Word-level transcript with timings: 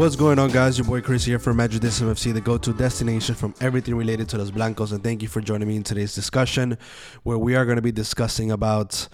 What's 0.00 0.16
going 0.16 0.38
on, 0.38 0.48
guys? 0.48 0.78
Your 0.78 0.86
boy 0.86 1.02
Chris 1.02 1.26
here 1.26 1.38
from 1.38 1.58
Madridism 1.58 2.08
FC, 2.08 2.32
the 2.32 2.40
go-to 2.40 2.72
destination 2.72 3.34
from 3.34 3.54
everything 3.60 3.94
related 3.94 4.30
to 4.30 4.38
Los 4.38 4.50
Blancos, 4.50 4.92
and 4.92 5.04
thank 5.04 5.20
you 5.20 5.28
for 5.28 5.42
joining 5.42 5.68
me 5.68 5.76
in 5.76 5.82
today's 5.82 6.14
discussion, 6.14 6.78
where 7.22 7.36
we 7.36 7.54
are 7.54 7.66
going 7.66 7.76
to 7.76 7.82
be 7.82 7.92
discussing 7.92 8.50
about 8.50 9.08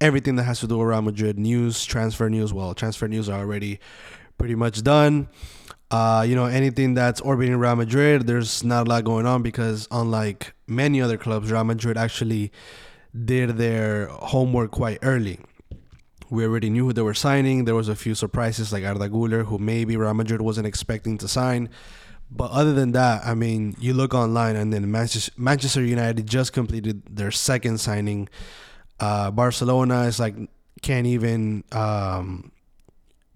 everything 0.00 0.36
that 0.36 0.44
has 0.44 0.60
to 0.60 0.68
do 0.68 0.80
around 0.80 1.06
Madrid 1.06 1.40
news, 1.40 1.84
transfer 1.84 2.30
news. 2.30 2.52
Well, 2.52 2.72
transfer 2.72 3.08
news 3.08 3.28
are 3.28 3.40
already 3.40 3.80
pretty 4.38 4.54
much 4.54 4.84
done. 4.84 5.28
Uh, 5.90 6.24
you 6.24 6.36
know, 6.36 6.44
anything 6.44 6.94
that's 6.94 7.20
orbiting 7.20 7.56
Real 7.56 7.74
Madrid, 7.74 8.28
there's 8.28 8.62
not 8.62 8.86
a 8.86 8.90
lot 8.90 9.02
going 9.02 9.26
on 9.26 9.42
because 9.42 9.88
unlike 9.90 10.54
many 10.68 11.02
other 11.02 11.18
clubs, 11.18 11.50
Real 11.50 11.64
Madrid 11.64 11.96
actually 11.98 12.52
did 13.24 13.56
their 13.56 14.06
homework 14.06 14.70
quite 14.70 15.00
early. 15.02 15.40
We 16.30 16.44
already 16.44 16.68
knew 16.70 16.84
who 16.84 16.92
they 16.92 17.02
were 17.02 17.14
signing. 17.14 17.64
There 17.64 17.74
was 17.74 17.88
a 17.88 17.96
few 17.96 18.14
surprises 18.14 18.72
like 18.72 18.84
Arda 18.84 19.08
Güler, 19.08 19.46
who 19.46 19.58
maybe 19.58 19.96
Real 19.96 20.14
Madrid 20.14 20.42
wasn't 20.42 20.66
expecting 20.66 21.16
to 21.18 21.28
sign. 21.28 21.70
But 22.30 22.50
other 22.50 22.74
than 22.74 22.92
that, 22.92 23.24
I 23.24 23.34
mean, 23.34 23.74
you 23.80 23.94
look 23.94 24.12
online 24.12 24.56
and 24.56 24.72
then 24.72 24.90
Manchester, 24.90 25.32
Manchester 25.36 25.82
United 25.82 26.26
just 26.26 26.52
completed 26.52 27.02
their 27.08 27.30
second 27.30 27.78
signing. 27.78 28.28
Uh, 29.00 29.30
Barcelona 29.30 30.02
is 30.02 30.20
like 30.20 30.34
can't 30.82 31.06
even 31.06 31.64
um, 31.72 32.52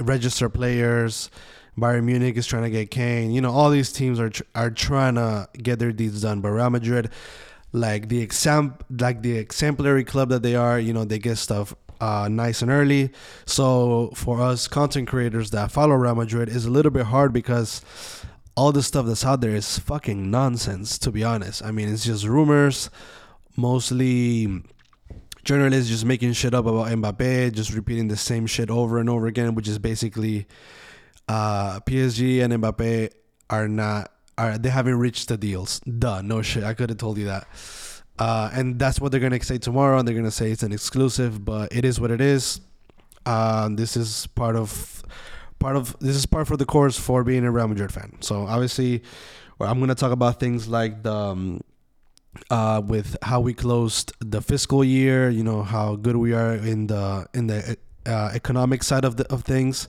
register 0.01 0.49
players. 0.49 1.31
Bayern 1.79 2.05
Munich 2.05 2.37
is 2.37 2.47
trying 2.47 2.65
to 2.65 2.71
get 2.71 2.91
Kane. 2.91 3.31
You 3.31 3.41
know, 3.41 3.51
all 3.51 3.71
these 3.71 3.93
teams 3.93 4.21
are 4.21 4.29
tr- 4.29 4.43
are 4.55 4.71
trying 4.71 5.15
to 5.15 5.49
get 5.55 5.79
their 5.79 5.93
deeds 5.93 6.21
done. 6.21 6.43
But 6.43 6.51
Real 6.51 6.69
Madrid, 6.69 7.09
like 7.73 8.09
the 8.09 8.21
exam, 8.21 8.77
like 8.91 9.23
the 9.23 9.39
exemplary 9.39 10.05
club 10.05 10.29
that 10.29 10.43
they 10.43 10.55
are, 10.55 10.79
you 10.79 10.93
know, 10.93 11.05
they 11.05 11.19
get 11.19 11.39
stuff 11.39 11.75
uh, 12.03 12.27
nice 12.29 12.63
and 12.63 12.71
early. 12.71 13.13
So 13.47 14.11
for 14.17 14.41
us 14.41 14.67
content 14.67 15.07
creators 15.07 15.53
that 15.53 15.71
follow 15.71 15.95
Real 15.95 16.17
Madrid 16.17 16.49
is 16.49 16.67
a 16.67 16.71
little 16.71 16.91
bit 16.91 17.07
hard 17.07 17.33
because 17.33 17.81
all 18.57 18.73
the 18.73 18.83
stuff 18.83 19.07
that's 19.07 19.25
out 19.25 19.41
there 19.41 19.55
is 19.55 19.79
fucking 19.79 20.29
nonsense. 20.29 20.99
To 20.99 21.13
be 21.13 21.23
honest, 21.23 21.65
I 21.65 21.71
mean 21.71 21.89
it's 21.89 22.05
just 22.05 22.27
rumors, 22.27 22.91
mostly 23.57 24.65
journalists 25.45 25.89
just 25.89 26.05
making 26.05 26.33
shit 26.33 26.55
up 26.55 26.67
about 26.67 26.89
Mbappe, 26.89 27.53
just 27.53 27.73
repeating 27.73 28.09
the 28.09 28.17
same 28.17 28.47
shit 28.47 28.69
over 28.69 28.99
and 28.99 29.09
over 29.09 29.29
again, 29.29 29.55
which 29.55 29.69
is 29.69 29.79
basically 29.79 30.49
uh, 31.29 31.79
PSG 31.81 32.43
and 32.43 32.53
Mbappe 32.55 33.11
are 33.49 33.69
not 33.69 34.11
are 34.37 34.59
they 34.59 34.71
haven't 34.71 34.99
reached 34.99 35.29
the 35.29 35.37
deals. 35.37 35.79
Duh, 35.81 36.21
no 36.21 36.43
shit. 36.43 36.65
I 36.65 36.75
could 36.75 36.91
have 36.91 36.99
told 36.99 37.17
you 37.17 37.27
that. 37.27 37.47
Uh, 38.19 38.51
and 38.53 38.79
that's 38.79 39.01
what 39.01 39.11
they're 39.11 39.21
gonna 39.21 39.43
say 39.43 39.59
tomorrow. 39.59 39.99
And 39.99 40.07
they're 40.07 40.15
gonna 40.15 40.31
say 40.31 40.51
it's 40.51 40.63
an 40.63 40.73
exclusive, 40.73 41.45
but 41.45 41.75
it 41.75 41.85
is 41.85 42.01
what 42.01 42.11
it 42.11 42.21
is. 42.21 42.61
Uh, 43.25 43.69
this 43.71 43.97
is 43.97 44.27
part 44.29 44.57
of 44.57 45.03
part 45.59 45.77
of 45.77 45.97
this 46.01 46.17
is 46.17 46.27
part 46.27 46.49
for 46.49 46.57
the 46.57 46.67
course 46.67 46.99
for 46.99 47.25
being 47.25 47.45
a 47.45 47.51
Real 47.51 47.69
Madrid 47.69 47.93
fan. 47.93 48.17
So 48.21 48.47
obviously, 48.47 49.03
I'm 49.61 49.81
gonna 49.81 49.95
talk 49.95 50.13
about 50.13 50.41
things 50.41 50.69
like 50.69 51.03
the 51.03 51.15
um, 51.15 51.61
uh, 52.51 52.83
with 52.85 53.17
how 53.23 53.41
we 53.41 53.55
closed 53.55 54.13
the 54.21 54.43
fiscal 54.43 54.85
year. 54.85 55.31
You 55.31 55.45
know 55.45 55.63
how 55.63 55.97
good 55.97 56.17
we 56.17 56.33
are 56.33 56.55
in 56.55 56.89
the 56.89 57.27
in 57.33 57.47
the 57.47 57.77
uh, 58.07 58.31
economic 58.35 58.83
side 58.83 59.05
of 59.05 59.17
the 59.17 59.33
of 59.33 59.45
things, 59.45 59.89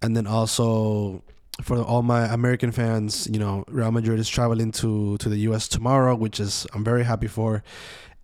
and 0.00 0.16
then 0.16 0.26
also 0.26 1.22
for 1.60 1.78
all 1.82 2.02
my 2.02 2.24
American 2.32 2.72
fans, 2.72 3.28
you 3.30 3.38
know, 3.38 3.64
Real 3.68 3.90
Madrid 3.90 4.18
is 4.18 4.28
traveling 4.28 4.72
to 4.72 5.18
to 5.18 5.28
the 5.28 5.38
U.S. 5.48 5.68
tomorrow, 5.68 6.14
which 6.14 6.40
is 6.40 6.66
I'm 6.72 6.82
very 6.84 7.04
happy 7.04 7.26
for, 7.28 7.62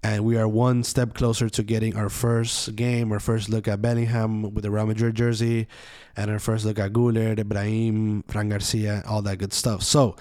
and 0.03 0.25
we 0.25 0.37
are 0.37 0.49
one 0.49 0.83
step 0.83 1.15
closer 1.15 1.49
to 1.51 1.63
getting 1.63 1.95
our 1.97 2.09
first 2.09 2.75
game, 2.77 3.13
our 3.13 3.21
first 3.21 3.49
look 3.49 3.69
at 3.69 3.83
Bellingham 3.83 4.55
with 4.55 4.65
the 4.65 4.71
Real 4.71 4.87
Madrid 4.87 5.15
jersey, 5.15 5.69
and 6.17 6.31
our 6.31 6.39
first 6.39 6.65
look 6.65 6.79
at 6.79 6.93
Güler, 6.93 7.39
Ibrahim, 7.39 8.23
Fran 8.29 8.49
Garcia, 8.49 9.03
all 9.07 9.23
that 9.23 9.37
good 9.39 9.53
stuff. 9.53 9.83
So, 9.83 10.17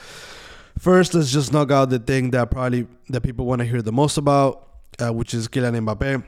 first, 0.77 1.13
let's 1.13 1.31
just 1.31 1.53
knock 1.53 1.71
out 1.71 1.89
the 1.89 1.99
thing 1.99 2.31
that 2.31 2.51
probably 2.51 2.87
that 3.09 3.21
people 3.21 3.45
want 3.45 3.59
to 3.59 3.65
hear 3.65 3.81
the 3.81 3.93
most 3.93 4.17
about, 4.17 4.67
uh, 4.99 5.13
which 5.13 5.33
is 5.33 5.47
Kylian 5.47 5.85
Mbappe. 5.85 6.23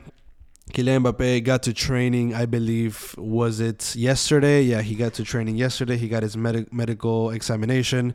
Kylian 0.70 1.04
Mbappe 1.04 1.44
got 1.44 1.62
to 1.64 1.72
training, 1.72 2.34
I 2.34 2.46
believe, 2.46 3.14
was 3.18 3.60
it 3.60 3.94
yesterday? 3.96 4.62
Yeah, 4.62 4.82
he 4.82 4.94
got 4.94 5.14
to 5.14 5.24
training 5.24 5.56
yesterday. 5.56 5.96
He 5.96 6.08
got 6.08 6.22
his 6.22 6.36
med- 6.36 6.72
medical 6.72 7.30
examination. 7.30 8.14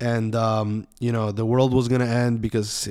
And, 0.00 0.34
um, 0.34 0.86
you 0.98 1.12
know, 1.12 1.32
the 1.32 1.46
world 1.46 1.72
was 1.72 1.88
going 1.88 2.00
to 2.00 2.06
end 2.06 2.42
because 2.42 2.88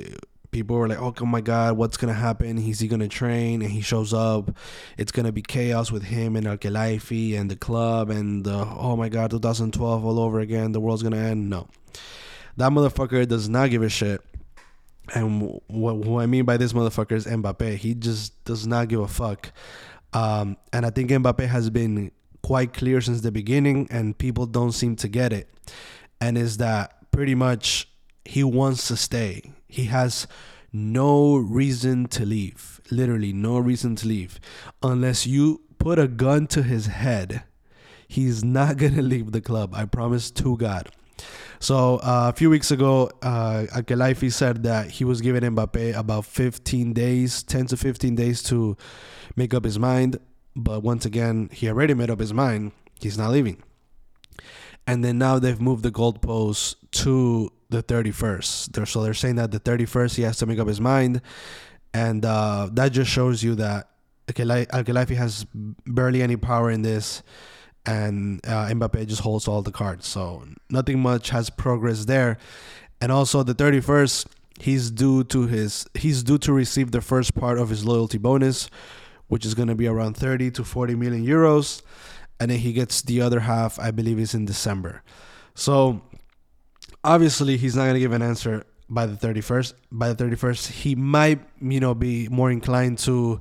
people 0.50 0.76
were 0.76 0.88
like, 0.88 1.00
oh, 1.00 1.14
oh 1.20 1.26
my 1.26 1.40
God, 1.40 1.76
what's 1.76 1.96
going 1.96 2.12
to 2.12 2.18
happen? 2.18 2.58
Is 2.58 2.80
he 2.80 2.88
going 2.88 3.00
to 3.00 3.08
train? 3.08 3.62
And 3.62 3.70
he 3.70 3.80
shows 3.80 4.14
up. 4.14 4.56
It's 4.96 5.12
going 5.12 5.26
to 5.26 5.32
be 5.32 5.42
chaos 5.42 5.92
with 5.92 6.04
him 6.04 6.36
and 6.36 6.46
Al 6.46 6.56
Khelaifi 6.56 7.38
and 7.38 7.50
the 7.50 7.56
club 7.56 8.10
and, 8.10 8.46
oh 8.48 8.96
my 8.96 9.08
God, 9.08 9.30
2012 9.30 10.04
all 10.04 10.18
over 10.18 10.40
again. 10.40 10.72
The 10.72 10.80
world's 10.80 11.02
going 11.02 11.14
to 11.14 11.18
end. 11.18 11.50
No. 11.50 11.68
That 12.56 12.72
motherfucker 12.72 13.26
does 13.28 13.48
not 13.48 13.70
give 13.70 13.82
a 13.82 13.88
shit 13.88 14.22
and 15.14 15.60
what, 15.66 15.96
what 15.96 16.22
I 16.22 16.26
mean 16.26 16.44
by 16.44 16.56
this 16.56 16.72
motherfucker 16.72 17.12
is 17.12 17.26
Mbappe. 17.26 17.76
He 17.76 17.94
just 17.94 18.44
does 18.44 18.66
not 18.66 18.88
give 18.88 19.00
a 19.00 19.08
fuck. 19.08 19.52
Um, 20.12 20.56
and 20.72 20.86
I 20.86 20.90
think 20.90 21.10
Mbappe 21.10 21.46
has 21.46 21.70
been 21.70 22.10
quite 22.42 22.72
clear 22.72 23.00
since 23.00 23.20
the 23.20 23.32
beginning, 23.32 23.88
and 23.90 24.16
people 24.16 24.46
don't 24.46 24.72
seem 24.72 24.96
to 24.96 25.08
get 25.08 25.32
it. 25.32 25.48
And 26.20 26.38
is 26.38 26.56
that 26.58 27.10
pretty 27.10 27.34
much 27.34 27.88
he 28.24 28.44
wants 28.44 28.88
to 28.88 28.96
stay. 28.96 29.52
He 29.68 29.84
has 29.86 30.26
no 30.72 31.36
reason 31.36 32.06
to 32.08 32.24
leave. 32.24 32.80
Literally, 32.90 33.32
no 33.32 33.58
reason 33.58 33.96
to 33.96 34.08
leave. 34.08 34.40
Unless 34.82 35.26
you 35.26 35.62
put 35.78 35.98
a 35.98 36.08
gun 36.08 36.46
to 36.48 36.62
his 36.62 36.86
head, 36.86 37.44
he's 38.08 38.44
not 38.44 38.76
going 38.78 38.94
to 38.94 39.02
leave 39.02 39.32
the 39.32 39.40
club. 39.40 39.74
I 39.74 39.84
promise 39.84 40.30
to 40.32 40.56
God. 40.56 40.90
So 41.58 41.96
uh, 41.98 42.32
a 42.34 42.36
few 42.36 42.50
weeks 42.50 42.70
ago, 42.70 43.10
uh, 43.22 43.66
Al 43.72 43.82
Khelaifi 43.82 44.32
said 44.32 44.64
that 44.64 44.90
he 44.90 45.04
was 45.04 45.20
giving 45.20 45.42
Mbappe 45.42 45.96
about 45.96 46.24
15 46.24 46.92
days, 46.92 47.42
10 47.44 47.66
to 47.66 47.76
15 47.76 48.14
days 48.14 48.42
to 48.44 48.76
make 49.36 49.54
up 49.54 49.64
his 49.64 49.78
mind. 49.78 50.18
But 50.56 50.82
once 50.82 51.06
again, 51.06 51.48
he 51.52 51.68
already 51.68 51.94
made 51.94 52.10
up 52.10 52.18
his 52.18 52.34
mind. 52.34 52.72
He's 53.00 53.16
not 53.16 53.30
leaving. 53.30 53.62
And 54.86 55.04
then 55.04 55.18
now 55.18 55.38
they've 55.38 55.60
moved 55.60 55.84
the 55.84 55.92
goalposts 55.92 56.74
to 57.02 57.52
the 57.70 57.82
31st. 57.82 58.72
They're, 58.72 58.86
so 58.86 59.02
they're 59.02 59.14
saying 59.14 59.36
that 59.36 59.52
the 59.52 59.60
31st 59.60 60.16
he 60.16 60.22
has 60.22 60.36
to 60.38 60.46
make 60.46 60.58
up 60.58 60.66
his 60.66 60.80
mind. 60.80 61.22
And 61.94 62.24
uh, 62.24 62.70
that 62.72 62.90
just 62.90 63.10
shows 63.10 63.42
you 63.42 63.54
that 63.56 63.88
Al 64.28 64.34
Khelaifi 64.34 65.16
has 65.16 65.46
barely 65.86 66.22
any 66.22 66.36
power 66.36 66.70
in 66.70 66.82
this 66.82 67.22
and 67.84 68.40
uh, 68.46 68.68
Mbappe 68.68 69.06
just 69.06 69.22
holds 69.22 69.48
all 69.48 69.62
the 69.62 69.72
cards. 69.72 70.06
So 70.06 70.44
nothing 70.70 71.00
much 71.00 71.30
has 71.30 71.50
progressed 71.50 72.06
there. 72.06 72.38
And 73.00 73.10
also 73.10 73.42
the 73.42 73.54
31st, 73.54 74.26
he's 74.60 74.90
due 74.90 75.24
to 75.24 75.46
his 75.46 75.86
he's 75.94 76.22
due 76.22 76.38
to 76.38 76.52
receive 76.52 76.92
the 76.92 77.00
first 77.00 77.34
part 77.34 77.58
of 77.58 77.68
his 77.68 77.84
loyalty 77.84 78.18
bonus, 78.18 78.70
which 79.28 79.44
is 79.44 79.54
going 79.54 79.68
to 79.68 79.74
be 79.74 79.86
around 79.86 80.16
30 80.16 80.50
to 80.52 80.64
40 80.64 80.94
million 80.94 81.26
euros, 81.26 81.82
and 82.38 82.50
then 82.50 82.58
he 82.58 82.72
gets 82.72 83.02
the 83.02 83.20
other 83.20 83.40
half. 83.40 83.78
I 83.78 83.90
believe 83.90 84.18
is 84.18 84.34
in 84.34 84.44
December. 84.44 85.02
So 85.54 86.02
obviously 87.02 87.56
he's 87.56 87.74
not 87.74 87.84
going 87.84 87.94
to 87.94 88.00
give 88.00 88.12
an 88.12 88.22
answer 88.22 88.64
by 88.88 89.06
the 89.06 89.16
31st. 89.16 89.74
By 89.90 90.12
the 90.12 90.24
31st, 90.24 90.70
he 90.70 90.94
might 90.94 91.40
you 91.60 91.80
know 91.80 91.94
be 91.94 92.28
more 92.28 92.50
inclined 92.50 92.98
to 93.00 93.40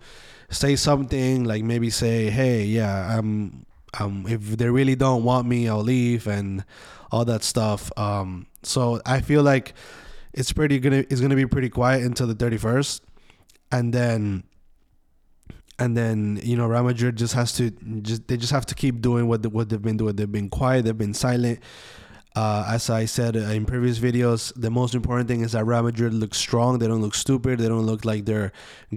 say 0.49 0.75
something 0.75 1.43
like 1.43 1.63
maybe 1.63 1.91
say, 1.91 2.31
"Hey, 2.31 2.63
yeah, 2.63 3.17
I'm 3.17 3.65
um, 3.99 4.25
if 4.27 4.57
they 4.57 4.69
really 4.69 4.95
don't 4.95 5.23
want 5.23 5.47
me, 5.47 5.67
I'll 5.67 5.81
leave 5.81 6.27
and 6.27 6.63
all 7.11 7.25
that 7.25 7.43
stuff. 7.43 7.91
Um, 7.97 8.47
so 8.63 9.01
I 9.05 9.21
feel 9.21 9.43
like 9.43 9.73
it's 10.33 10.53
pretty 10.53 10.79
gonna 10.79 11.03
it's 11.09 11.19
gonna 11.19 11.35
be 11.35 11.45
pretty 11.45 11.69
quiet 11.69 12.03
until 12.03 12.27
the 12.27 12.35
31st, 12.35 13.01
and 13.71 13.93
then 13.93 14.43
and 15.77 15.97
then 15.97 16.39
you 16.43 16.55
know 16.55 16.67
Real 16.67 16.83
Madrid 16.83 17.17
just 17.17 17.33
has 17.33 17.53
to 17.53 17.71
just 18.01 18.27
they 18.27 18.37
just 18.37 18.51
have 18.51 18.65
to 18.67 18.75
keep 18.75 19.01
doing 19.01 19.27
what 19.27 19.41
the, 19.41 19.49
what 19.49 19.69
they've 19.69 19.81
been 19.81 19.97
doing. 19.97 20.15
They've 20.15 20.31
been 20.31 20.49
quiet. 20.49 20.85
They've 20.85 20.97
been 20.97 21.13
silent. 21.13 21.59
Uh, 22.33 22.63
as 22.69 22.89
I 22.89 23.03
said 23.05 23.35
in 23.35 23.65
previous 23.65 23.99
videos, 23.99 24.53
the 24.55 24.71
most 24.71 24.95
important 24.95 25.27
thing 25.27 25.41
is 25.41 25.51
that 25.51 25.65
Real 25.65 25.83
Madrid 25.83 26.13
looks 26.13 26.37
strong. 26.37 26.79
They 26.79 26.87
don't 26.87 27.01
look 27.01 27.13
stupid. 27.13 27.59
They 27.59 27.67
don't 27.67 27.85
look 27.85 28.05
like 28.05 28.23
they're 28.23 28.53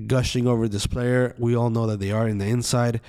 gushing 0.06 0.46
over 0.46 0.69
this 0.69 0.86
player. 0.86 1.34
We 1.36 1.56
all 1.56 1.70
know 1.70 1.86
that 1.88 1.98
they 1.98 2.12
are 2.12 2.28
in 2.28 2.38
the 2.38 2.46
inside. 2.46 3.00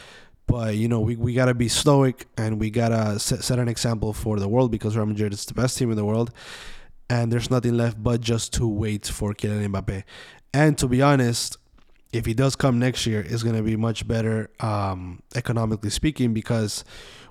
But 0.48 0.76
you 0.76 0.88
know, 0.88 1.00
we, 1.00 1.16
we 1.16 1.34
gotta 1.34 1.54
be 1.54 1.68
stoic 1.68 2.28
and 2.38 2.60
we 2.60 2.70
gotta 2.70 3.20
set, 3.20 3.44
set 3.44 3.60
an 3.60 3.68
example 3.68 4.14
for 4.14 4.40
the 4.40 4.48
world 4.48 4.72
because 4.72 4.96
Real 4.96 5.06
Madrid 5.06 5.34
is 5.34 5.46
the 5.46 5.54
best 5.54 5.78
team 5.78 5.90
in 5.90 5.98
the 5.98 6.06
world, 6.06 6.32
and 7.10 7.32
there's 7.32 7.50
nothing 7.50 7.76
left 7.76 8.02
but 8.02 8.22
just 8.22 8.54
to 8.54 8.68
wait 8.68 9.08
for 9.08 9.34
Kylian 9.34 9.74
Mbappe. 9.74 10.04
And 10.54 10.78
to 10.78 10.88
be 10.88 11.02
honest, 11.02 11.58
if 12.14 12.26
he 12.26 12.34
does 12.34 12.56
come 12.56 12.80
next 12.80 13.06
year, 13.06 13.26
it's 13.28 13.44
gonna 13.44 13.64
be 13.64 13.76
much 13.76 14.08
better 14.08 14.50
um, 14.60 15.22
economically 15.36 15.90
speaking 15.90 16.34
because 16.34 16.84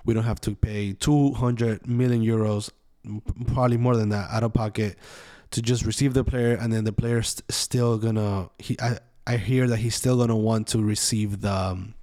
we 0.03 0.13
don't 0.13 0.23
have 0.23 0.41
to 0.41 0.55
pay 0.55 0.93
200 0.93 1.87
million 1.87 2.21
euros, 2.21 2.69
probably 3.47 3.77
more 3.77 3.95
than 3.95 4.09
that, 4.09 4.29
out 4.29 4.43
of 4.43 4.53
pocket 4.53 4.97
to 5.51 5.61
just 5.61 5.85
receive 5.85 6.13
the 6.13 6.23
player, 6.23 6.53
and 6.53 6.71
then 6.71 6.83
the 6.83 6.93
player's 6.93 7.41
still 7.49 7.97
gonna. 7.97 8.49
He 8.59 8.77
I 8.79 8.99
I 9.25 9.37
hear 9.37 9.67
that 9.67 9.77
he's 9.77 9.95
still 9.95 10.17
gonna 10.17 10.35
want 10.35 10.67
to 10.69 10.81
receive 10.81 11.41
the. 11.41 11.51
Um, 11.51 11.95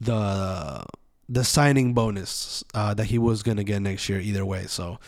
the 0.00 0.84
the 1.28 1.44
signing 1.44 1.92
bonus 1.92 2.62
uh, 2.74 2.94
that 2.94 3.06
he 3.06 3.18
was 3.18 3.42
gonna 3.42 3.64
get 3.64 3.80
next 3.82 4.08
year 4.08 4.20
either 4.20 4.44
way. 4.44 4.66
So 4.66 4.98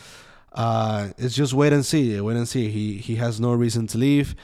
uh, 0.53 1.09
it's 1.17 1.35
just 1.35 1.53
wait 1.53 1.73
and 1.73 1.85
see. 1.85 2.19
Wait 2.19 2.37
and 2.37 2.47
see. 2.47 2.69
He 2.69 2.97
he 2.97 3.15
has 3.15 3.39
no 3.39 3.53
reason 3.53 3.87
to 3.87 3.97
leave. 3.97 4.35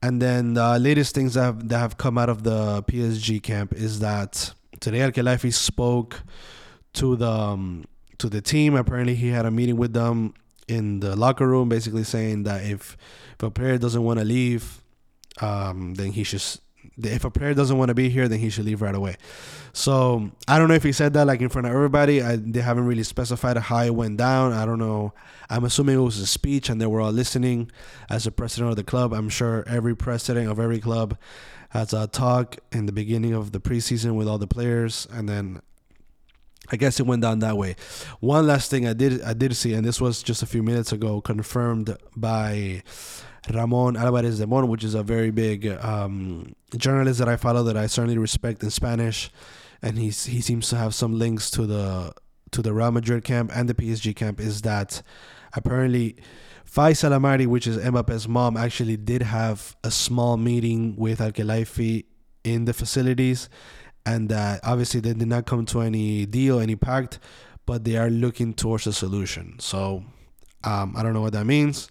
And 0.00 0.22
then 0.22 0.54
the 0.54 0.78
latest 0.78 1.14
things 1.14 1.34
that 1.34 1.42
have, 1.42 1.68
that 1.68 1.78
have 1.78 1.96
come 1.96 2.18
out 2.18 2.28
of 2.28 2.44
the 2.44 2.82
PSG 2.84 3.42
camp 3.42 3.72
is 3.72 3.98
that 3.98 4.52
today 4.80 5.00
Al 5.02 5.50
spoke 5.50 6.22
to 6.94 7.16
the 7.16 7.30
um, 7.30 7.84
to 8.18 8.28
the 8.28 8.40
team. 8.40 8.76
Apparently, 8.76 9.16
he 9.16 9.28
had 9.28 9.44
a 9.44 9.50
meeting 9.50 9.76
with 9.76 9.92
them 9.92 10.34
in 10.68 11.00
the 11.00 11.16
locker 11.16 11.48
room, 11.48 11.68
basically 11.68 12.04
saying 12.04 12.44
that 12.44 12.64
if 12.64 12.96
if 13.34 13.42
a 13.42 13.50
player 13.50 13.78
doesn't 13.78 14.02
want 14.02 14.20
to 14.20 14.24
leave, 14.24 14.82
um, 15.40 15.94
then 15.94 16.12
he 16.12 16.22
should. 16.22 16.42
If 17.02 17.24
a 17.24 17.30
player 17.30 17.54
doesn't 17.54 17.76
want 17.78 17.88
to 17.88 17.94
be 17.94 18.08
here, 18.08 18.28
then 18.28 18.38
he 18.38 18.50
should 18.50 18.64
leave 18.64 18.82
right 18.82 18.94
away. 18.94 19.16
So 19.72 20.30
I 20.48 20.58
don't 20.58 20.68
know 20.68 20.74
if 20.74 20.82
he 20.82 20.92
said 20.92 21.14
that 21.14 21.26
like 21.26 21.40
in 21.40 21.48
front 21.48 21.66
of 21.66 21.72
everybody. 21.72 22.22
I, 22.22 22.36
they 22.36 22.60
haven't 22.60 22.86
really 22.86 23.04
specified 23.04 23.56
how 23.56 23.82
it 23.82 23.94
went 23.94 24.16
down. 24.16 24.52
I 24.52 24.66
don't 24.66 24.78
know. 24.78 25.12
I'm 25.48 25.64
assuming 25.64 25.96
it 25.96 26.02
was 26.02 26.18
a 26.18 26.26
speech 26.26 26.68
and 26.68 26.80
they 26.80 26.86
were 26.86 27.00
all 27.00 27.12
listening 27.12 27.70
as 28.10 28.24
the 28.24 28.32
president 28.32 28.70
of 28.70 28.76
the 28.76 28.84
club. 28.84 29.12
I'm 29.12 29.28
sure 29.28 29.64
every 29.66 29.94
president 29.94 30.50
of 30.50 30.58
every 30.58 30.80
club 30.80 31.16
has 31.70 31.92
a 31.92 32.06
talk 32.06 32.56
in 32.72 32.86
the 32.86 32.92
beginning 32.92 33.34
of 33.34 33.52
the 33.52 33.60
preseason 33.60 34.14
with 34.14 34.26
all 34.26 34.38
the 34.38 34.46
players, 34.46 35.06
and 35.12 35.28
then 35.28 35.60
I 36.70 36.76
guess 36.76 37.00
it 37.00 37.06
went 37.06 37.22
down 37.22 37.38
that 37.40 37.56
way. 37.56 37.76
One 38.20 38.46
last 38.46 38.70
thing 38.70 38.86
I 38.86 38.92
did 38.92 39.22
I 39.22 39.34
did 39.34 39.56
see, 39.56 39.74
and 39.74 39.84
this 39.84 40.00
was 40.00 40.22
just 40.22 40.42
a 40.42 40.46
few 40.46 40.62
minutes 40.62 40.92
ago, 40.92 41.20
confirmed 41.20 41.96
by 42.16 42.82
Ramon 43.52 43.96
Alvarez 43.96 44.38
de 44.38 44.46
Mon, 44.46 44.68
which 44.68 44.84
is 44.84 44.94
a 44.94 45.02
very 45.02 45.30
big 45.30 45.66
um, 45.66 46.54
journalist 46.76 47.18
that 47.18 47.28
I 47.28 47.36
follow 47.36 47.62
that 47.64 47.76
I 47.76 47.86
certainly 47.86 48.18
respect 48.18 48.62
in 48.62 48.70
Spanish, 48.70 49.30
and 49.82 49.98
he's 49.98 50.26
he 50.26 50.40
seems 50.40 50.68
to 50.70 50.76
have 50.76 50.94
some 50.94 51.18
links 51.18 51.50
to 51.52 51.66
the 51.66 52.12
to 52.50 52.62
the 52.62 52.72
Real 52.72 52.90
Madrid 52.90 53.24
camp 53.24 53.50
and 53.54 53.68
the 53.68 53.74
PSG 53.74 54.14
camp. 54.14 54.40
Is 54.40 54.62
that 54.62 55.02
apparently 55.54 56.16
Fayza 56.70 57.10
Lamari, 57.10 57.46
which 57.46 57.66
is 57.66 57.78
Mbappe's 57.78 58.28
mom, 58.28 58.56
actually 58.56 58.96
did 58.96 59.22
have 59.22 59.76
a 59.82 59.90
small 59.90 60.36
meeting 60.36 60.96
with 60.96 61.20
Al 61.20 61.32
Khelaifi 61.32 62.04
in 62.44 62.66
the 62.66 62.72
facilities, 62.72 63.48
and 64.08 64.30
that 64.30 64.60
obviously 64.64 65.00
they 65.00 65.12
did 65.12 65.28
not 65.28 65.44
come 65.44 65.66
to 65.66 65.82
any 65.82 66.24
deal, 66.24 66.60
any 66.60 66.76
pact, 66.76 67.18
but 67.66 67.84
they 67.84 67.96
are 67.96 68.08
looking 68.08 68.54
towards 68.54 68.86
a 68.86 68.92
solution. 68.92 69.56
So 69.58 70.02
um, 70.64 70.94
I 70.96 71.02
don't 71.02 71.12
know 71.12 71.20
what 71.20 71.34
that 71.34 71.44
means. 71.44 71.90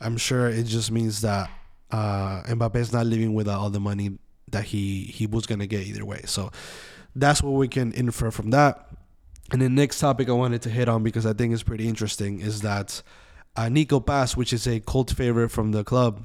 I'm 0.00 0.16
sure 0.16 0.48
it 0.48 0.66
just 0.66 0.92
means 0.92 1.20
that 1.22 1.50
uh, 1.90 2.42
Mbappe 2.44 2.76
is 2.76 2.92
not 2.92 3.06
living 3.06 3.34
without 3.34 3.58
all 3.58 3.70
the 3.70 3.80
money 3.80 4.18
that 4.50 4.64
he 4.64 5.02
he 5.02 5.26
was 5.26 5.46
gonna 5.46 5.66
get 5.66 5.86
either 5.86 6.04
way. 6.04 6.22
So 6.26 6.50
that's 7.16 7.42
what 7.42 7.50
we 7.50 7.66
can 7.66 7.92
infer 7.92 8.30
from 8.30 8.50
that. 8.50 8.88
And 9.50 9.60
the 9.60 9.68
next 9.68 9.98
topic 9.98 10.28
I 10.28 10.32
wanted 10.32 10.62
to 10.62 10.70
hit 10.70 10.88
on 10.88 11.02
because 11.02 11.26
I 11.26 11.32
think 11.32 11.52
it's 11.52 11.64
pretty 11.64 11.88
interesting 11.88 12.40
is 12.40 12.60
that 12.60 13.02
uh, 13.56 13.68
Nico 13.68 13.98
Paz, 13.98 14.36
which 14.36 14.52
is 14.52 14.68
a 14.68 14.78
cult 14.78 15.10
favorite 15.10 15.48
from 15.48 15.72
the 15.72 15.82
club, 15.82 16.22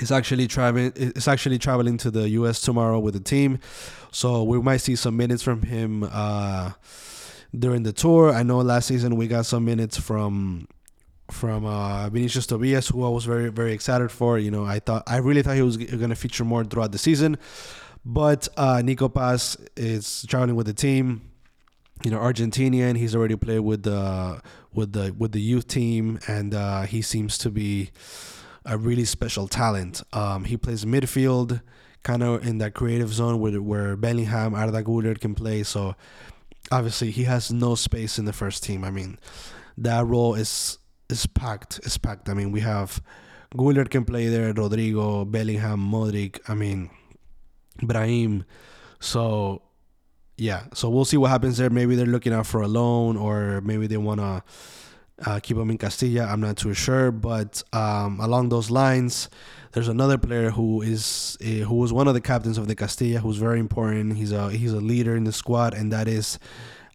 is 0.00 0.10
actually 0.10 0.46
traveling. 0.46 0.92
Is 0.96 1.28
actually 1.28 1.58
traveling 1.58 1.98
to 1.98 2.10
the 2.10 2.28
U.S. 2.30 2.60
tomorrow 2.60 2.98
with 2.98 3.14
the 3.14 3.20
team, 3.20 3.58
so 4.10 4.42
we 4.42 4.60
might 4.60 4.78
see 4.78 4.96
some 4.96 5.16
minutes 5.16 5.42
from 5.42 5.62
him 5.62 6.08
uh, 6.10 6.72
during 7.56 7.82
the 7.82 7.92
tour. 7.92 8.32
I 8.32 8.42
know 8.42 8.58
last 8.58 8.86
season 8.86 9.16
we 9.16 9.28
got 9.28 9.46
some 9.46 9.64
minutes 9.64 9.98
from 9.98 10.66
from 11.30 11.64
uh, 11.64 12.08
Vinicius 12.08 12.46
Tobias, 12.46 12.88
who 12.88 13.04
I 13.04 13.08
was 13.08 13.24
very 13.24 13.50
very 13.50 13.72
excited 13.72 14.10
for. 14.10 14.38
You 14.38 14.50
know, 14.50 14.64
I 14.64 14.78
thought 14.78 15.02
I 15.06 15.18
really 15.18 15.42
thought 15.42 15.56
he 15.56 15.62
was 15.62 15.76
going 15.76 16.10
to 16.10 16.16
feature 16.16 16.44
more 16.44 16.64
throughout 16.64 16.92
the 16.92 16.98
season, 16.98 17.36
but 18.04 18.48
uh, 18.56 18.82
Nico 18.82 19.08
Paz 19.08 19.56
is 19.76 20.24
traveling 20.28 20.56
with 20.56 20.66
the 20.66 20.74
team. 20.74 21.28
You 22.02 22.10
know, 22.10 22.18
Argentinian. 22.18 22.96
He's 22.96 23.14
already 23.14 23.36
played 23.36 23.60
with 23.60 23.82
the 23.82 24.40
with 24.72 24.92
the 24.92 25.14
with 25.16 25.32
the 25.32 25.40
youth 25.40 25.68
team, 25.68 26.18
and 26.26 26.54
uh, 26.54 26.82
he 26.82 27.02
seems 27.02 27.38
to 27.38 27.50
be 27.50 27.90
a 28.64 28.78
really 28.78 29.04
special 29.04 29.48
talent. 29.48 30.02
Um, 30.12 30.44
he 30.44 30.56
plays 30.56 30.84
midfield, 30.84 31.62
kind 32.02 32.22
of 32.22 32.46
in 32.46 32.58
that 32.58 32.74
creative 32.74 33.12
zone 33.12 33.40
where 33.40 33.60
where 33.60 33.96
Bellingham, 33.96 34.54
Arda 34.54 34.82
Güler 34.82 35.18
can 35.20 35.34
play. 35.34 35.62
So 35.62 35.94
obviously 36.70 37.10
he 37.10 37.24
has 37.24 37.52
no 37.52 37.74
space 37.74 38.18
in 38.18 38.24
the 38.24 38.32
first 38.32 38.62
team. 38.62 38.84
I 38.84 38.90
mean, 38.90 39.18
that 39.78 40.06
role 40.06 40.34
is 40.34 40.78
is 41.08 41.26
packed. 41.26 41.80
It's 41.84 41.98
packed. 41.98 42.28
I 42.28 42.34
mean, 42.34 42.52
we 42.52 42.60
have 42.60 43.02
Güler 43.54 43.88
can 43.88 44.04
play 44.04 44.28
there, 44.28 44.52
Rodrygo, 44.54 45.30
Bellingham, 45.30 45.80
Modric. 45.80 46.40
I 46.48 46.54
mean, 46.54 46.90
Brahim. 47.82 48.44
So 49.00 49.62
yeah, 50.36 50.64
so 50.72 50.88
we'll 50.88 51.04
see 51.04 51.16
what 51.16 51.30
happens 51.30 51.58
there. 51.58 51.70
Maybe 51.70 51.94
they're 51.94 52.06
looking 52.06 52.32
out 52.32 52.46
for 52.46 52.62
a 52.62 52.68
loan, 52.68 53.16
or 53.16 53.60
maybe 53.60 53.86
they 53.86 53.96
want 53.96 54.20
to 54.20 54.42
uh, 55.24 55.40
keep 55.40 55.56
him 55.56 55.70
in 55.70 55.78
Castilla. 55.78 56.24
I'm 56.24 56.40
not 56.40 56.56
too 56.56 56.74
sure, 56.74 57.10
but 57.10 57.62
um, 57.72 58.20
along 58.20 58.48
those 58.48 58.70
lines, 58.70 59.28
there's 59.72 59.88
another 59.88 60.18
player 60.18 60.50
who 60.50 60.82
is 60.82 61.38
uh, 61.40 61.64
who 61.66 61.76
was 61.76 61.92
one 61.92 62.08
of 62.08 62.14
the 62.14 62.20
captains 62.20 62.58
of 62.58 62.68
the 62.68 62.74
Castilla, 62.74 63.20
who's 63.20 63.36
very 63.36 63.60
important. 63.60 64.16
He's 64.16 64.32
a 64.32 64.50
he's 64.50 64.72
a 64.72 64.80
leader 64.80 65.16
in 65.16 65.24
the 65.24 65.32
squad, 65.32 65.74
and 65.74 65.92
that 65.92 66.08
is 66.08 66.38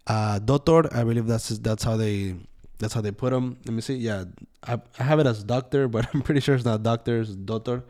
uh, 0.08 0.40
Doctor. 0.40 0.94
I 0.94 1.04
believe 1.04 1.28
that's 1.28 1.50
that's 1.50 1.84
how 1.84 1.98
they 1.98 2.36
that's 2.80 2.94
how 2.94 3.02
they 3.02 3.12
put 3.12 3.34
him. 3.34 3.58
Let 3.66 3.74
me 3.74 3.82
see. 3.82 3.96
Yeah, 3.96 4.26
I, 4.64 4.80
I 5.00 5.04
have 5.04 5.20
it 5.20 5.26
as 5.26 5.44
doctor, 5.44 5.88
but 5.94 6.08
I'm 6.14 6.22
pretty 6.22 6.42
sure 6.42 6.56
it's 6.56 6.66
not 6.66 6.84
doctor. 6.84 7.22
It's 7.22 7.32
doctor. 7.32 7.84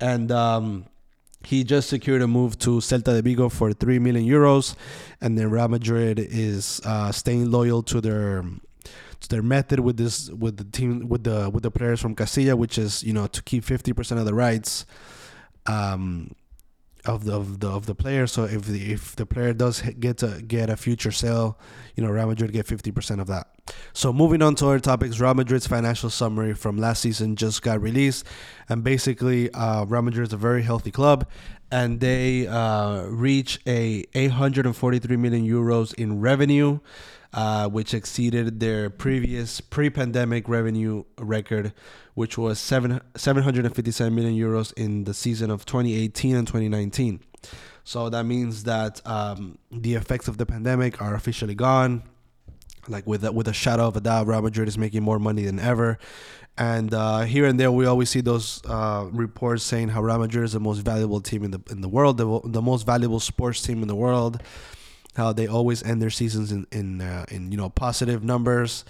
And 0.00 0.32
um, 0.32 0.86
he 1.44 1.64
just 1.64 1.88
secured 1.88 2.22
a 2.22 2.26
move 2.26 2.58
to 2.60 2.80
Celta 2.80 3.12
de 3.14 3.22
Vigo 3.22 3.48
for 3.48 3.72
three 3.72 3.98
million 3.98 4.26
euros, 4.26 4.74
and 5.20 5.38
then 5.38 5.50
Real 5.50 5.68
Madrid 5.68 6.18
is 6.18 6.80
uh, 6.84 7.12
staying 7.12 7.50
loyal 7.50 7.82
to 7.84 8.00
their 8.00 8.44
their 9.28 9.42
method 9.42 9.80
with 9.80 9.96
this 9.96 10.30
with 10.30 10.56
the 10.56 10.64
team 10.64 11.08
with 11.08 11.24
the 11.24 11.50
with 11.50 11.62
the 11.62 11.70
players 11.70 12.00
from 12.00 12.14
Castilla, 12.14 12.56
which 12.56 12.78
is 12.78 13.02
you 13.02 13.12
know 13.12 13.26
to 13.28 13.42
keep 13.42 13.64
fifty 13.64 13.92
percent 13.92 14.20
of 14.20 14.26
the 14.26 14.34
rights. 14.34 14.86
Um, 15.66 16.34
of 17.06 17.24
the 17.24 17.34
of 17.34 17.60
the 17.60 17.68
of 17.68 17.86
the 17.86 17.94
player. 17.94 18.26
So 18.26 18.44
if 18.44 18.64
the 18.66 18.92
if 18.92 19.16
the 19.16 19.26
player 19.26 19.52
does 19.52 19.80
get 19.82 20.18
to 20.18 20.42
get 20.46 20.70
a 20.70 20.76
future 20.76 21.10
sale, 21.10 21.58
you 21.96 22.04
know 22.04 22.10
Real 22.10 22.26
Madrid 22.26 22.52
get 22.52 22.66
fifty 22.66 22.90
percent 22.90 23.20
of 23.20 23.26
that. 23.28 23.48
So 23.92 24.12
moving 24.12 24.42
on 24.42 24.54
to 24.56 24.66
other 24.66 24.80
topics, 24.80 25.20
Real 25.20 25.34
Madrid's 25.34 25.66
financial 25.66 26.10
summary 26.10 26.54
from 26.54 26.76
last 26.76 27.02
season 27.02 27.36
just 27.36 27.62
got 27.62 27.80
released, 27.80 28.26
and 28.68 28.82
basically, 28.84 29.50
uh, 29.52 29.84
Real 29.84 30.02
Madrid 30.02 30.26
is 30.26 30.32
a 30.32 30.36
very 30.36 30.62
healthy 30.62 30.90
club, 30.90 31.28
and 31.70 32.00
they 32.00 32.46
uh, 32.46 33.04
reach 33.04 33.60
a 33.66 34.04
843 34.14 35.16
million 35.16 35.46
euros 35.46 35.94
in 35.94 36.20
revenue. 36.20 36.80
Uh, 37.32 37.68
which 37.68 37.94
exceeded 37.94 38.58
their 38.58 38.90
previous 38.90 39.60
pre-pandemic 39.60 40.48
revenue 40.48 41.04
record, 41.16 41.72
which 42.14 42.36
was 42.36 42.58
seven 42.58 43.00
757 43.14 44.12
million 44.12 44.34
euros 44.34 44.72
in 44.76 45.04
the 45.04 45.14
season 45.14 45.48
of 45.48 45.64
2018 45.64 46.34
and 46.34 46.48
2019. 46.48 47.20
So 47.84 48.08
that 48.08 48.24
means 48.24 48.64
that 48.64 49.00
um, 49.06 49.58
the 49.70 49.94
effects 49.94 50.26
of 50.26 50.38
the 50.38 50.46
pandemic 50.46 51.00
are 51.00 51.14
officially 51.14 51.54
gone. 51.54 52.02
Like 52.88 53.06
with 53.06 53.24
a, 53.24 53.32
with 53.32 53.48
a 53.48 53.52
shadow 53.52 53.86
of 53.86 53.96
a 53.96 54.00
doubt, 54.00 54.26
Real 54.26 54.42
Madrid 54.42 54.68
is 54.68 54.78
making 54.78 55.02
more 55.02 55.18
money 55.18 55.44
than 55.44 55.58
ever. 55.58 55.98
And 56.58 56.92
uh, 56.92 57.20
here 57.20 57.46
and 57.46 57.58
there, 57.58 57.70
we 57.70 57.86
always 57.86 58.10
see 58.10 58.20
those 58.20 58.60
uh, 58.66 59.08
reports 59.12 59.62
saying 59.62 59.88
how 59.88 60.02
Real 60.02 60.18
Madrid 60.18 60.44
is 60.44 60.52
the 60.52 60.60
most 60.60 60.80
valuable 60.80 61.20
team 61.20 61.44
in 61.44 61.52
the 61.52 61.60
in 61.70 61.80
the 61.80 61.88
world, 61.88 62.18
the, 62.18 62.40
the 62.44 62.62
most 62.62 62.84
valuable 62.86 63.20
sports 63.20 63.62
team 63.62 63.82
in 63.82 63.88
the 63.88 63.94
world 63.94 64.42
how 65.16 65.32
they 65.32 65.46
always 65.46 65.82
end 65.82 66.00
their 66.00 66.10
seasons 66.10 66.52
in 66.52 66.66
in 66.72 67.00
uh, 67.00 67.24
in 67.28 67.50
you 67.50 67.58
know 67.58 67.68
positive 67.68 68.22
numbers. 68.22 68.84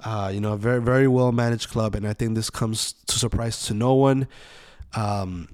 Uh, 0.00 0.30
you 0.32 0.40
know, 0.40 0.52
a 0.52 0.56
very 0.56 0.80
very 0.80 1.08
well 1.08 1.32
managed 1.32 1.70
club, 1.70 1.94
and 1.94 2.06
I 2.06 2.12
think 2.12 2.34
this 2.34 2.50
comes 2.50 2.92
to 3.06 3.18
surprise 3.18 3.66
to 3.66 3.74
no 3.74 3.94
one. 3.94 4.28
Um, 4.94 5.48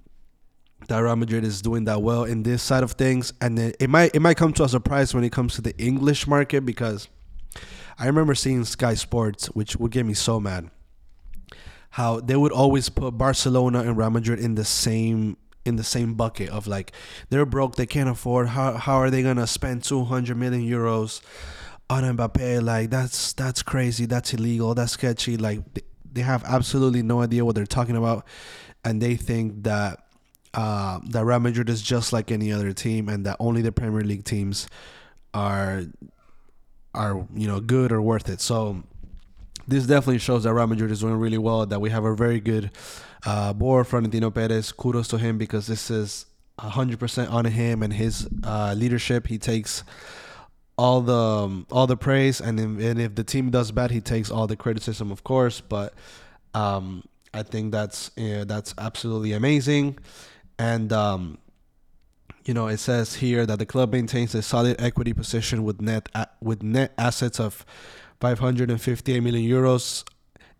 that 0.88 0.98
Real 0.98 1.14
Madrid 1.14 1.44
is 1.44 1.62
doing 1.62 1.84
that 1.84 2.02
well 2.02 2.24
in 2.24 2.42
this 2.42 2.60
side 2.60 2.82
of 2.82 2.92
things, 2.92 3.32
and 3.40 3.58
it, 3.58 3.76
it 3.78 3.88
might 3.88 4.14
it 4.14 4.20
might 4.20 4.36
come 4.36 4.52
to 4.54 4.64
a 4.64 4.68
surprise 4.68 5.14
when 5.14 5.24
it 5.24 5.32
comes 5.32 5.54
to 5.54 5.62
the 5.62 5.76
English 5.78 6.26
market 6.26 6.66
because 6.66 7.08
I 8.02 8.06
remember 8.06 8.35
seeing 8.35 8.64
Sky 8.64 8.94
Sports, 8.94 9.47
which 9.47 9.76
would 9.76 9.92
get 9.92 10.04
me 10.04 10.14
so 10.14 10.40
mad. 10.40 10.71
How 11.90 12.18
they 12.18 12.35
would 12.35 12.50
always 12.50 12.88
put 12.88 13.16
Barcelona 13.16 13.82
and 13.82 13.97
Real 13.97 14.11
Madrid 14.11 14.40
in 14.40 14.56
the 14.56 14.64
same 14.64 15.37
in 15.64 15.76
the 15.76 15.85
same 15.85 16.14
bucket 16.14 16.49
of 16.49 16.66
like 16.66 16.90
they're 17.30 17.47
broke, 17.47 17.76
they 17.76 17.87
can't 17.87 18.09
afford. 18.09 18.49
How 18.49 18.73
how 18.73 18.97
are 18.97 19.09
they 19.09 19.23
gonna 19.23 19.47
spend 19.47 19.85
two 19.85 20.02
hundred 20.02 20.37
million 20.37 20.68
euros 20.68 21.21
on 21.88 22.02
Mbappe? 22.02 22.61
Like 22.64 22.90
that's 22.90 23.35
that's 23.35 23.62
crazy. 23.62 24.06
That's 24.06 24.35
illegal. 24.35 24.75
That's 24.75 24.90
sketchy. 24.90 25.37
Like 25.37 25.61
they 26.12 26.23
have 26.23 26.42
absolutely 26.42 27.04
no 27.04 27.21
idea 27.21 27.44
what 27.44 27.54
they're 27.54 27.66
talking 27.66 27.97
about, 27.97 28.26
and 28.85 29.00
they 29.00 29.14
think 29.14 29.62
that 29.62 30.06
uh, 30.54 30.99
that 31.11 31.25
Real 31.25 31.38
Madrid 31.38 31.68
is 31.68 31.80
just 31.80 32.12
like 32.12 32.32
any 32.32 32.50
other 32.50 32.73
team, 32.73 33.09
and 33.09 33.25
that 33.26 33.37
only 33.38 33.62
the 33.62 33.71
Premier 33.71 34.02
League 34.02 34.25
teams 34.25 34.66
are 35.35 35.85
are 36.94 37.26
you 37.34 37.46
know 37.46 37.61
good 37.61 37.92
or 37.92 38.02
worth 38.02 38.28
it. 38.28 38.40
So 38.40 38.82
this 39.66 39.87
definitely 39.87 40.18
shows 40.18 40.44
that 40.44 40.52
Real 40.52 40.66
Madrid 40.66 40.90
is 40.90 41.00
doing 41.00 41.14
really 41.14 41.38
well. 41.38 41.66
That 41.66 41.80
we 41.80 41.90
have 41.90 42.04
a 42.04 42.14
very 42.14 42.40
good 42.40 42.70
uh, 43.25 43.52
board, 43.52 43.87
Florentino 43.87 44.30
Perez. 44.30 44.72
Kudos 44.72 45.08
to 45.08 45.18
him 45.18 45.38
because 45.38 45.66
this 45.66 45.90
is 45.90 46.26
100% 46.58 47.30
on 47.30 47.44
him 47.46 47.82
and 47.82 47.92
his 47.92 48.28
uh, 48.44 48.75
leadership. 48.76 49.26
He 49.26 49.38
takes 49.38 49.84
all 50.78 51.00
the 51.00 51.14
um, 51.14 51.66
all 51.70 51.87
the 51.87 51.96
praise, 51.96 52.40
and 52.40 52.58
if, 52.58 52.66
and 52.66 53.00
if 53.00 53.14
the 53.14 53.25
team 53.25 53.50
does 53.50 53.70
bad, 53.70 53.90
he 53.90 54.00
takes 54.00 54.30
all 54.30 54.46
the 54.46 54.56
criticism, 54.56 55.11
of 55.11 55.22
course. 55.22 55.61
But 55.61 55.94
um, 56.54 57.04
I 57.34 57.42
think 57.42 57.72
that's 57.72 58.11
yeah, 58.16 58.44
that's 58.44 58.75
absolutely 58.78 59.32
amazing, 59.32 59.99
and 60.58 60.92
um, 60.92 61.38
you 62.44 62.54
know 62.54 62.66
it 62.68 62.78
says 62.78 63.16
here 63.16 63.46
that 63.46 63.58
the 63.58 63.66
club 63.66 63.92
maintains 63.92 64.34
a 64.34 64.42
solid 64.42 64.80
equity 64.80 65.12
position 65.12 65.64
with 65.64 65.80
net 65.80 66.08
with 66.40 66.62
net 66.62 66.92
assets 66.99 67.38
of 67.38 67.64
558 68.20 69.20
million 69.20 69.49
euros 69.49 70.04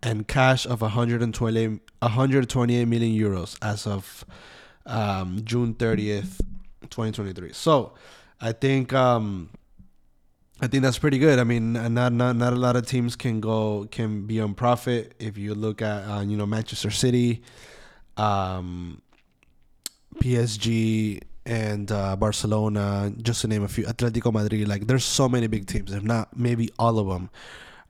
and 0.03 0.27
cash 0.27 0.67
of 0.67 0.81
120 0.81 1.81
128 2.01 2.85
million 2.87 3.13
euros 3.13 3.57
as 3.63 3.87
of 3.87 4.25
um, 4.87 5.41
June 5.45 5.75
30th, 5.75 6.41
2023. 6.83 7.53
So 7.53 7.95
I 8.41 8.53
think 8.53 8.93
um, 8.93 9.51
I 10.61 10.67
think 10.67 10.83
that's 10.83 10.99
pretty 10.99 11.19
good. 11.19 11.39
I 11.39 11.45
mean, 11.45 11.73
not 11.73 12.13
not 12.13 12.37
not 12.37 12.53
a 12.53 12.57
lot 12.57 12.77
of 12.77 12.87
teams 12.87 13.17
can 13.17 13.41
go 13.41 13.87
can 13.91 14.27
be 14.27 14.41
on 14.41 14.55
profit. 14.55 15.15
If 15.19 15.39
you 15.39 15.55
look 15.55 15.83
at 15.83 16.03
uh, 16.09 16.21
you 16.23 16.37
know 16.37 16.47
Manchester 16.47 16.91
City, 16.91 17.43
um, 18.17 19.01
PSG, 20.17 21.23
and 21.45 21.91
uh, 21.91 22.17
Barcelona, 22.17 23.13
just 23.21 23.41
to 23.43 23.49
name 23.49 23.63
a 23.63 23.69
few, 23.69 23.85
Atletico 23.85 24.33
Madrid. 24.33 24.69
Like, 24.69 24.87
there's 24.87 25.05
so 25.05 25.29
many 25.29 25.47
big 25.47 25.67
teams. 25.67 25.93
If 25.93 26.03
not, 26.03 26.37
maybe 26.37 26.71
all 26.79 26.99
of 26.99 27.09
them 27.09 27.31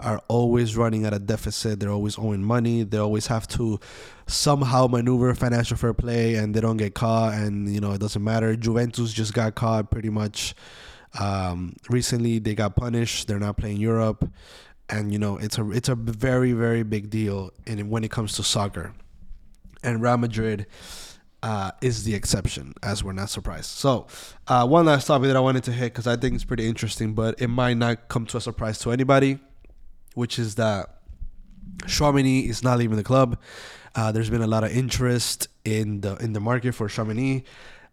are 0.01 0.21
always 0.29 0.77
running 0.77 1.05
at 1.05 1.15
a 1.15 1.19
deficit. 1.19 1.81
They're 1.81 1.91
always 1.91 2.19
owing 2.19 2.43
money. 2.43 2.83
They 2.83 2.99
always 2.99 3.27
have 3.29 3.47
to 3.49 3.79
somehow 4.27 4.87
maneuver 4.87 5.35
financial 5.35 5.77
fair 5.77 5.95
play, 5.95 6.35
and 6.37 6.55
they 6.55 6.61
don't 6.61 6.77
get 6.77 6.95
caught. 6.95 7.35
And 7.35 7.73
you 7.73 7.81
know, 7.81 7.93
it 7.93 8.01
doesn't 8.01 8.23
matter. 8.23 8.57
Juventus 8.57 9.13
just 9.13 9.35
got 9.35 9.55
caught 9.55 9.91
pretty 9.91 10.11
much 10.11 10.55
um, 11.19 11.77
recently 11.89 12.39
they 12.39 12.55
got 12.55 12.77
punished. 12.77 13.29
They're 13.29 13.39
not 13.39 13.57
playing 13.57 13.79
Europe, 13.79 14.29
and 14.89 15.13
you 15.13 15.19
know 15.19 15.37
it's 15.37 15.59
a 15.59 15.71
it's 15.71 15.89
a 15.89 15.95
very 15.95 16.53
very 16.53 16.83
big 16.83 17.11
deal 17.11 17.51
in 17.67 17.89
when 17.91 18.05
it 18.05 18.11
comes 18.11 18.35
to 18.35 18.43
soccer. 18.43 18.95
And 19.85 20.01
Real 20.01 20.17
Madrid 20.17 20.67
uh, 21.43 21.73
is 21.81 22.05
the 22.05 22.15
exception, 22.15 22.75
as 22.83 23.03
we're 23.03 23.13
not 23.13 23.31
surprised. 23.31 23.67
So, 23.67 24.07
uh, 24.49 24.67
one 24.67 24.87
last 24.87 25.07
topic 25.07 25.29
that 25.29 25.37
I 25.37 25.41
wanted 25.41 25.65
to 25.65 25.73
hit 25.73 25.93
because 25.93 26.07
I 26.07 26.17
think 26.17 26.35
it's 26.35 26.45
pretty 26.45 26.69
interesting, 26.69 27.15
but 27.15 27.41
it 27.41 27.49
might 27.49 27.77
not 27.77 28.09
come 28.09 28.27
to 28.27 28.37
a 28.37 28.41
surprise 28.41 28.79
to 28.81 28.93
anybody, 28.93 29.39
which 30.15 30.39
is 30.39 30.55
that 30.57 31.01
Tchouameni 31.85 32.49
is 32.49 32.63
not 32.63 32.79
leaving 32.79 32.97
the 32.97 33.05
club. 33.05 33.39
Uh, 33.95 34.13
there's 34.13 34.31
been 34.31 34.43
a 34.43 34.47
lot 34.47 34.65
of 34.65 34.71
interest 34.71 35.49
in 35.65 36.01
the 36.01 36.17
in 36.17 36.33
the 36.33 36.41
market 36.41 36.75
for 36.75 36.89
Tchouameni 36.89 37.45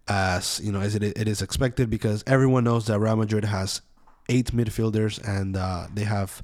as 0.07 0.59
you 0.63 0.71
know 0.71 0.79
as 0.79 0.95
it, 0.95 1.03
it 1.03 1.27
is 1.27 1.41
expected 1.41 1.89
because 1.89 2.23
everyone 2.25 2.63
knows 2.63 2.87
that 2.87 2.99
Real 2.99 3.15
Madrid 3.15 3.45
has 3.45 3.81
eight 4.27 4.51
midfielders 4.51 5.21
and 5.27 5.55
uh, 5.55 5.87
they 5.93 6.03
have 6.03 6.41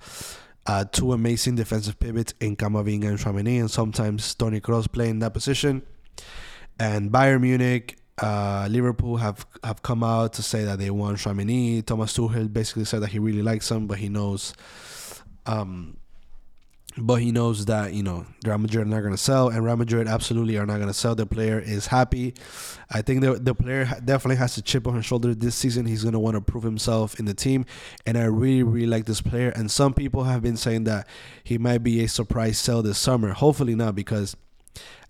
uh, 0.68 0.86
two 0.86 1.14
amazing 1.14 1.56
defensive 1.56 2.00
pivots 2.00 2.34
in 2.40 2.56
Camavinga 2.56 3.06
and 3.06 3.18
Tchouameni 3.20 3.60
and 3.60 3.70
sometimes 3.70 4.34
Toni 4.36 4.60
Kroos 4.60 4.92
playing 4.92 5.20
that 5.20 5.34
position. 5.34 5.84
And 6.80 7.12
Bayern 7.12 7.42
Munich, 7.42 7.98
uh, 8.18 8.68
Liverpool 8.70 9.18
have 9.18 9.46
have 9.64 9.82
come 9.82 10.04
out 10.04 10.34
to 10.34 10.44
say 10.44 10.64
that 10.66 10.80
they 10.80 10.90
want 10.90 11.18
Tchouameni. 11.18 11.86
Thomas 11.86 12.16
Tuchel 12.16 12.52
basically 12.52 12.86
said 12.86 13.02
that 13.02 13.10
he 13.10 13.20
really 13.20 13.42
likes 13.42 13.70
him, 13.70 13.88
but 13.88 13.98
he 13.98 14.10
knows 14.10 14.54
um, 15.46 15.98
but 16.98 17.16
he 17.16 17.32
knows 17.32 17.66
that 17.66 17.94
you 17.94 18.04
know 18.04 18.26
Real 18.46 18.58
Madrid 18.58 18.88
are 18.88 18.90
not 18.90 19.02
going 19.02 19.12
to 19.12 19.18
sell, 19.18 19.50
and 19.50 19.64
Real 19.66 19.76
Madrid 19.76 20.08
absolutely 20.08 20.58
are 20.58 20.66
not 20.66 20.78
going 20.78 20.88
to 20.88 20.94
sell. 20.94 21.14
The 21.14 21.26
player 21.26 21.60
is 21.60 21.88
happy. 21.88 22.34
I 22.90 23.02
think 23.02 23.22
the 23.22 23.34
the 23.34 23.54
player 23.54 23.86
definitely 24.04 24.38
has 24.38 24.58
a 24.58 24.62
chip 24.62 24.88
on 24.88 24.96
his 24.96 25.06
shoulder 25.06 25.36
this 25.36 25.56
season. 25.56 25.86
He's 25.86 26.04
going 26.04 26.14
to 26.14 26.20
want 26.20 26.36
to 26.36 26.42
prove 26.42 26.64
himself 26.64 27.20
in 27.20 27.26
the 27.26 27.34
team, 27.34 27.66
and 28.06 28.18
I 28.18 28.26
really 28.26 28.64
really 28.64 28.88
like 28.88 29.06
this 29.06 29.22
player. 29.22 29.50
And 29.50 29.70
some 29.70 29.94
people 29.94 30.24
have 30.24 30.42
been 30.42 30.58
saying 30.58 30.86
that 30.86 31.08
he 31.44 31.58
might 31.58 31.80
be 31.80 32.04
a 32.04 32.08
surprise 32.08 32.58
sell 32.58 32.82
this 32.82 32.98
summer. 32.98 33.34
Hopefully 33.34 33.76
not, 33.76 33.96
because 33.96 34.38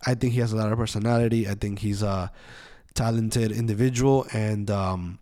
I 0.06 0.16
think 0.16 0.34
he 0.34 0.40
has 0.40 0.54
a 0.54 0.56
lot 0.56 0.72
of 0.72 0.78
personality. 0.78 1.48
I 1.48 1.56
think 1.56 1.80
he's 1.80 2.04
a 2.04 2.32
talented 2.94 3.52
individual, 3.52 4.26
and 4.34 4.70
um, 4.72 5.20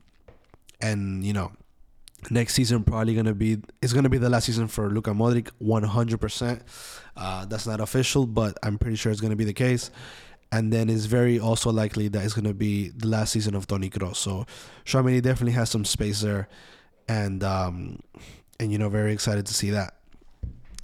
and 0.81 1.23
you 1.23 1.33
know 1.33 1.51
next 2.31 2.53
season 2.53 2.83
probably 2.83 3.15
gonna 3.15 3.33
be 3.33 3.57
it's 3.81 3.93
gonna 3.93 4.09
be 4.09 4.17
the 4.17 4.29
last 4.29 4.45
season 4.45 4.67
for 4.67 4.89
Luka 4.89 5.11
Modric 5.11 5.49
100 5.59 6.19
percent. 6.19 6.61
Uh, 7.15 7.45
that's 7.45 7.67
not 7.67 7.79
official 7.79 8.25
but 8.25 8.57
I'm 8.63 8.77
pretty 8.77 8.95
sure 8.95 9.11
it's 9.11 9.21
gonna 9.21 9.35
be 9.35 9.45
the 9.45 9.53
case. 9.53 9.91
And 10.51 10.71
then 10.71 10.87
it's 10.87 11.05
very 11.05 11.39
also 11.39 11.71
likely 11.71 12.09
that 12.09 12.23
it's 12.23 12.33
gonna 12.33 12.53
be 12.53 12.89
the 12.89 13.07
last 13.07 13.31
season 13.31 13.55
of 13.55 13.65
Toni 13.67 13.89
Kroos. 13.89 14.17
So 14.17 14.45
Tchouameni 14.85 15.21
definitely 15.21 15.53
has 15.53 15.69
some 15.69 15.85
space 15.85 16.21
there. 16.21 16.47
And 17.07 17.43
um 17.43 17.99
and 18.59 18.71
you 18.71 18.77
know 18.77 18.89
very 18.89 19.13
excited 19.13 19.45
to 19.47 19.53
see 19.53 19.71
that 19.71 19.95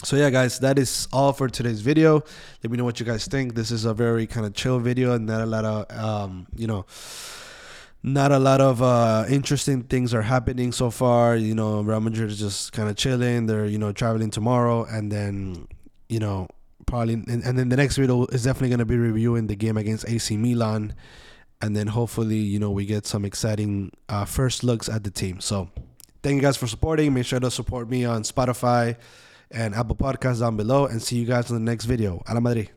so 0.04 0.16
yeah 0.16 0.30
guys 0.30 0.60
that 0.60 0.80
is 0.80 1.08
all 1.12 1.34
for 1.34 1.50
today's 1.50 1.82
video 1.82 2.24
let 2.64 2.72
me 2.72 2.78
know 2.78 2.86
what 2.86 3.00
you 3.00 3.06
guys 3.06 3.26
think 3.26 3.56
this 3.56 3.70
is 3.70 3.86
a 3.86 3.94
very 3.94 4.26
kind 4.26 4.46
of 4.46 4.54
chill 4.54 4.80
video 4.80 5.14
and 5.14 5.26
not 5.26 5.42
a 5.42 5.46
lot 5.46 5.66
of 5.66 5.98
um 5.98 6.48
you 6.56 6.68
know 6.68 6.86
not 8.02 8.32
a 8.32 8.40
lot 8.40 8.62
of 8.62 8.82
uh, 8.82 9.26
interesting 9.30 9.84
things 9.84 10.14
are 10.14 10.22
happening 10.22 10.72
so 10.72 10.90
far. 10.90 11.36
You 11.36 11.54
know, 11.54 11.82
Real 11.82 12.00
Madrid 12.00 12.32
is 12.32 12.40
just 12.40 12.72
kind 12.72 12.90
of 12.90 12.96
chilling. 12.96 13.46
They're 13.46 13.66
you 13.66 13.78
know 13.78 13.92
traveling 13.92 14.32
tomorrow, 14.32 14.86
and 14.86 15.12
then 15.12 15.68
you 16.08 16.20
know 16.20 16.48
probably 16.86 17.16
and, 17.16 17.44
and 17.44 17.60
then 17.60 17.70
the 17.70 17.76
next 17.76 17.98
video 17.98 18.26
is 18.28 18.44
definitely 18.44 18.70
going 18.70 18.80
to 18.80 18.86
be 18.86 18.98
reviewing 18.98 19.48
the 19.48 19.56
game 19.56 19.78
against 19.78 20.08
AC 20.08 20.38
Milan, 20.38 20.94
and 21.62 21.76
then 21.76 21.88
hopefully 21.88 22.38
you 22.38 22.60
know 22.60 22.72
we 22.72 22.86
get 22.86 23.06
some 23.06 23.26
exciting 23.26 23.92
uh, 24.08 24.26
first 24.26 24.64
looks 24.64 24.88
at 24.88 25.04
the 25.04 25.12
team. 25.12 25.42
So 25.42 25.70
thank 26.24 26.36
you 26.36 26.42
guys 26.42 26.56
for 26.56 26.68
supporting. 26.68 27.14
Make 27.14 27.26
sure 27.26 27.42
to 27.42 27.52
support 27.52 27.90
me 27.90 28.06
on 28.06 28.24
Spotify 28.24 28.96
and 29.52 29.76
Apple 29.76 29.96
Podcasts 29.96 30.40
down 30.40 30.58
below, 30.58 30.86
and 30.86 31.02
see 31.02 31.18
you 31.18 31.26
guys 31.26 31.50
in 31.50 31.56
the 31.56 31.72
next 31.72 31.86
video. 31.86 32.22
A 32.28 32.34
la 32.34 32.40
Madrid. 32.40 32.72